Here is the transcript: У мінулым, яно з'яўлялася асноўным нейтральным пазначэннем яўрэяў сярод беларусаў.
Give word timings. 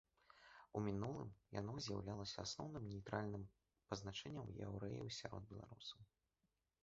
У 0.77 0.81
мінулым, 0.85 1.27
яно 1.59 1.75
з'яўлялася 1.87 2.37
асноўным 2.47 2.87
нейтральным 2.93 3.43
пазначэннем 3.91 4.47
яўрэяў 4.69 5.07
сярод 5.19 5.43
беларусаў. 5.53 5.99